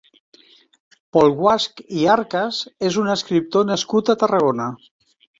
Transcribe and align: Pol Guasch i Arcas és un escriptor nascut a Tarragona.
Pol 1.17 1.27
Guasch 1.41 1.83
i 1.97 2.07
Arcas 2.13 2.61
és 2.89 2.97
un 3.01 3.11
escriptor 3.15 3.67
nascut 3.73 4.09
a 4.09 4.15
Tarragona. 4.23 4.67